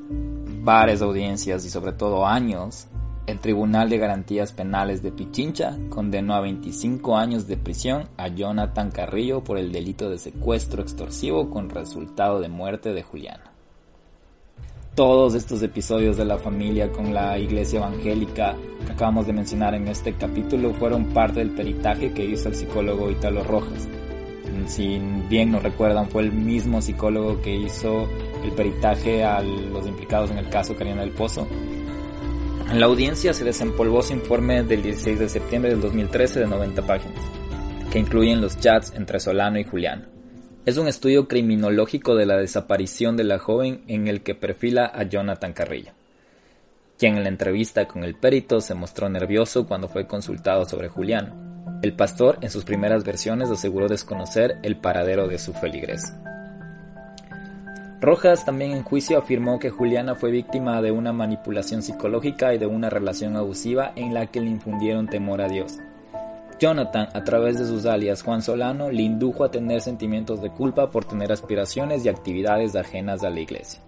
[0.62, 2.88] varias audiencias y sobre todo años,
[3.26, 8.92] el Tribunal de Garantías Penales de Pichincha condenó a 25 años de prisión a Jonathan
[8.92, 13.52] Carrillo por el delito de secuestro extorsivo con resultado de muerte de Juliana.
[14.94, 19.88] Todos estos episodios de la familia con la iglesia evangélica que acabamos de mencionar en
[19.88, 23.88] este capítulo fueron parte del peritaje que hizo el psicólogo Italo Rojas.
[24.68, 28.08] Si bien no recuerdan, fue el mismo psicólogo que hizo
[28.43, 31.47] el peritaje a los implicados en el caso Karina del Pozo
[32.70, 36.82] en la audiencia se desempolvó su informe del 16 de septiembre del 2013 de 90
[36.88, 37.24] páginas,
[37.91, 40.05] que incluyen los chats entre Solano y Juliano.
[40.66, 45.03] Es un estudio criminológico de la desaparición de la joven en el que perfila a
[45.03, 45.91] Jonathan Carrillo,
[46.97, 51.80] quien en la entrevista con el perito se mostró nervioso cuando fue consultado sobre Juliano.
[51.82, 56.14] El pastor en sus primeras versiones aseguró desconocer el paradero de su feligres.
[58.04, 62.66] Rojas también en juicio afirmó que Juliana fue víctima de una manipulación psicológica y de
[62.66, 65.78] una relación abusiva en la que le infundieron temor a Dios.
[66.60, 70.91] Jonathan, a través de sus alias Juan Solano, le indujo a tener sentimientos de culpa
[70.91, 73.80] por tener aspiraciones y actividades ajenas a la iglesia.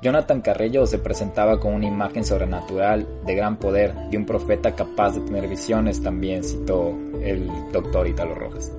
[0.00, 5.16] Jonathan Carrillo se presentaba con una imagen sobrenatural, de gran poder, de un profeta capaz
[5.16, 8.70] de tener visiones, también citó el doctor Italo Rojas.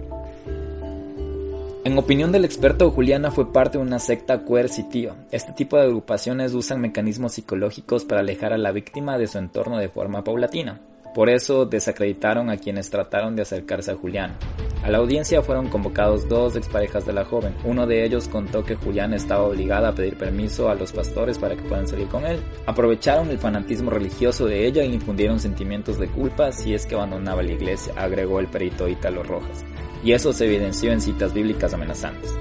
[1.84, 5.16] En opinión del experto, Juliana fue parte de una secta coercitiva.
[5.32, 9.80] Este tipo de agrupaciones usan mecanismos psicológicos para alejar a la víctima de su entorno
[9.80, 10.80] de forma paulatina.
[11.16, 14.38] Por eso desacreditaron a quienes trataron de acercarse a Juliana.
[14.84, 17.56] A la audiencia fueron convocados dos exparejas de la joven.
[17.66, 21.56] Uno de ellos contó que Juliana estaba obligada a pedir permiso a los pastores para
[21.56, 22.40] que puedan salir con él.
[22.68, 26.94] Aprovecharon el fanatismo religioso de ella y le infundieron sentimientos de culpa si es que
[26.94, 29.66] abandonaba la iglesia, agregó el perito Ítalo Rojas
[30.04, 32.34] y eso se evidenció en citas bíblicas amenazantes.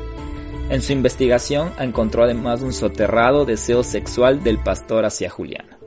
[0.70, 5.78] En su investigación encontró además un soterrado deseo sexual del pastor hacia Juliana.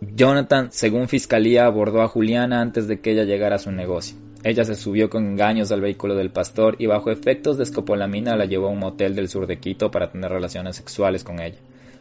[0.00, 4.16] Jonathan, según fiscalía, abordó a Juliana antes de que ella llegara a su negocio.
[4.42, 8.46] Ella se subió con engaños al vehículo del pastor y bajo efectos de escopolamina la
[8.46, 11.58] llevó a un motel del sur de Quito para tener relaciones sexuales con ella.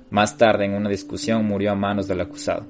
[0.10, 2.66] Más tarde, en una discusión, murió a manos del acusado.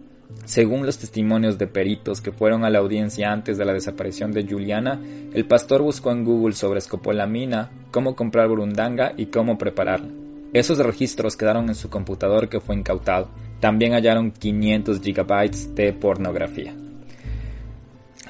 [0.46, 4.46] Según los testimonios de peritos que fueron a la audiencia antes de la desaparición de
[4.48, 5.00] Juliana,
[5.34, 10.10] el pastor buscó en Google sobre escopolamina, cómo comprar burundanga y cómo prepararla.
[10.54, 13.30] Esos registros quedaron en su computador que fue incautado.
[13.60, 16.74] También hallaron 500 gigabytes de pornografía.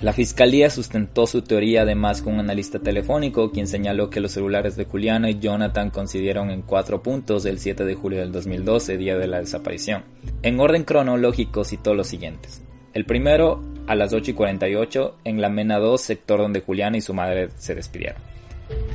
[0.01, 4.77] La fiscalía sustentó su teoría además con un analista telefónico, quien señaló que los celulares
[4.77, 9.17] de Juliana y Jonathan coincidieron en cuatro puntos el 7 de julio del 2012, día
[9.17, 10.05] de la desaparición.
[10.41, 12.61] En orden cronológico citó los siguientes.
[12.93, 17.01] El primero, a las 8 y 48, en la Mena 2, sector donde Juliana y
[17.01, 18.21] su madre se despidieron.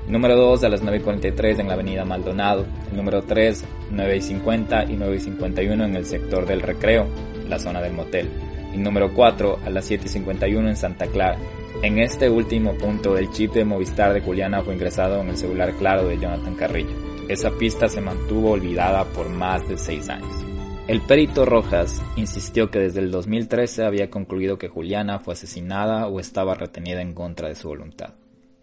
[0.08, 2.64] Número 2 a las 9 y 43 en la avenida Maldonado.
[2.90, 7.06] El número 3, 9 y 50 y 9 y 51 en el sector del recreo,
[7.46, 8.30] la zona del motel
[8.74, 11.38] y número 4 a las 7.51 en Santa Clara.
[11.82, 15.74] En este último punto, el chip de Movistar de Juliana fue ingresado en el celular
[15.74, 16.94] claro de Jonathan Carrillo.
[17.28, 20.44] Esa pista se mantuvo olvidada por más de 6 años.
[20.86, 26.20] El perito Rojas insistió que desde el 2013 había concluido que Juliana fue asesinada o
[26.20, 28.14] estaba retenida en contra de su voluntad.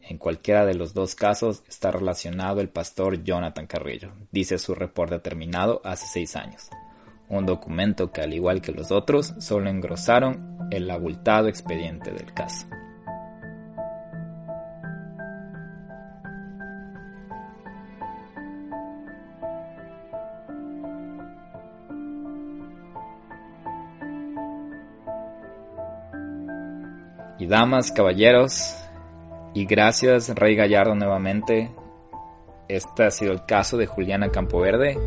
[0.01, 5.19] En cualquiera de los dos casos está relacionado el pastor Jonathan Carrillo, dice su reporte
[5.19, 6.69] terminado hace seis años
[7.31, 12.67] un documento que al igual que los otros solo engrosaron el abultado expediente del caso.
[27.39, 28.75] Y damas, caballeros,
[29.53, 31.71] y gracias Rey Gallardo nuevamente.
[32.67, 34.97] Este ha sido el caso de Juliana Campoverde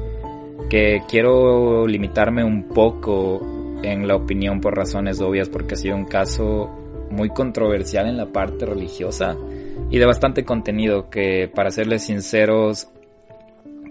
[0.68, 3.40] que quiero limitarme un poco
[3.82, 6.70] en la opinión por razones obvias porque ha sido un caso
[7.10, 9.36] muy controversial en la parte religiosa
[9.90, 12.88] y de bastante contenido que para serles sinceros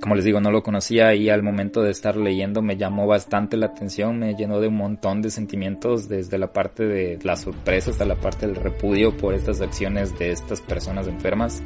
[0.01, 3.55] como les digo no lo conocía y al momento de estar leyendo me llamó bastante
[3.55, 7.91] la atención me llenó de un montón de sentimientos desde la parte de la sorpresa
[7.91, 11.63] hasta la parte del repudio por estas acciones de estas personas enfermas.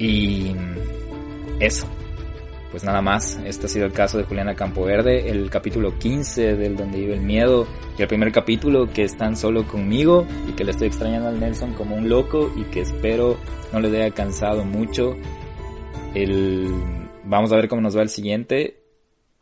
[0.00, 0.52] Y
[1.60, 1.86] eso
[2.70, 6.76] pues nada más, este ha sido el caso de Juliana Campoverde, el capítulo 15 del
[6.76, 7.66] Donde vive el miedo
[7.98, 11.72] y el primer capítulo que están solo conmigo y que le estoy extrañando al Nelson
[11.74, 13.38] como un loco y que espero
[13.72, 15.16] no les haya cansado mucho.
[16.14, 16.70] El...
[17.24, 18.82] Vamos a ver cómo nos va el siguiente.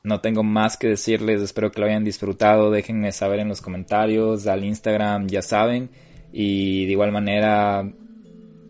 [0.04, 4.46] No tengo más que decirles, espero que lo hayan disfrutado, déjenme saber en los comentarios,
[4.46, 5.90] al Instagram ya saben
[6.32, 7.90] y de igual manera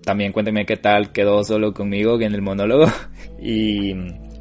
[0.03, 2.87] también cuéntenme qué tal quedó solo conmigo en el monólogo
[3.39, 3.93] y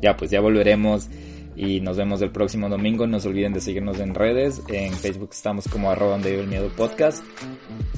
[0.06, 1.10] ya pues ya volveremos
[1.56, 3.08] y nos vemos el próximo domingo.
[3.08, 4.62] No se olviden de seguirnos en redes.
[4.68, 7.24] En Facebook estamos como arroba donde vive el miedo podcast.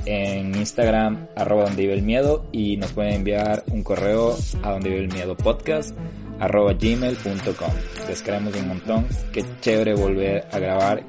[0.06, 4.90] En Instagram arroba donde vive el miedo y nos pueden enviar un correo a donde
[4.90, 5.98] vive el miedo podcast
[6.40, 7.72] arroba gmail.com.
[8.08, 9.06] Les queremos un montón.
[9.34, 11.04] Qué chévere volver a grabar.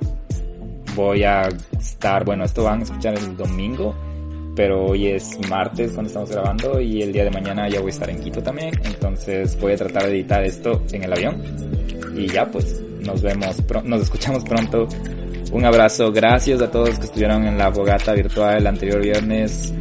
[0.97, 3.95] Voy a estar, bueno, esto van a escuchar el domingo
[4.59, 7.91] pero hoy es martes cuando estamos grabando y el día de mañana ya voy a
[7.91, 11.41] estar en Quito también, entonces voy a tratar de editar esto en el avión.
[12.17, 14.89] Y ya pues nos vemos, nos escuchamos pronto.
[15.53, 19.73] Un abrazo, gracias a todos que estuvieron en la bogata virtual el anterior viernes,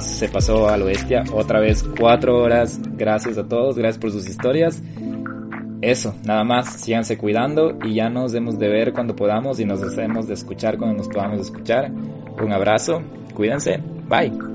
[0.00, 4.28] se pasó a lo bestia, otra vez cuatro horas, gracias a todos, gracias por sus
[4.28, 4.82] historias.
[5.82, 9.80] Eso, nada más, síganse cuidando y ya nos demos de ver cuando podamos y nos
[9.80, 11.92] hacemos de escuchar cuando nos podamos escuchar.
[12.42, 13.02] Un abrazo,
[13.36, 14.50] cuídense Bye.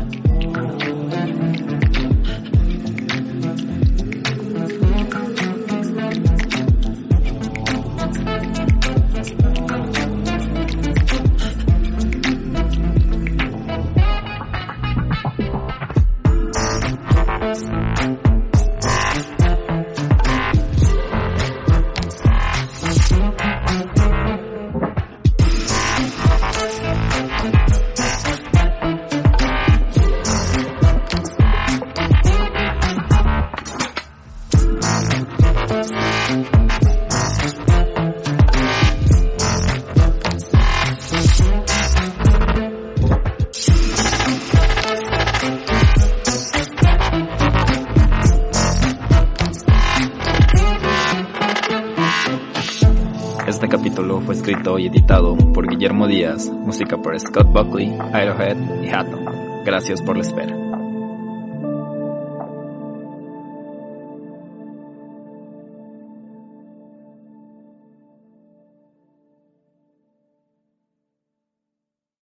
[54.76, 59.64] y editado por Guillermo Díaz, música por Scott Buckley, Irohead y Hatton.
[59.64, 60.67] Gracias por la espera.